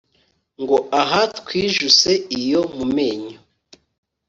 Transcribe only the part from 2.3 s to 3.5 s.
iyo mu menyo